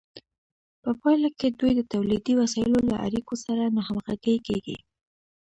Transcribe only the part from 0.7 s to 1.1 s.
په